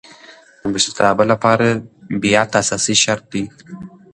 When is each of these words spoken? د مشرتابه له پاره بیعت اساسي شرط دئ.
د 0.61 0.63
مشرتابه 0.73 1.23
له 1.31 1.35
پاره 1.43 1.69
بیعت 2.21 2.51
اساسي 2.61 2.95
شرط 3.03 3.23
دئ. 3.33 3.43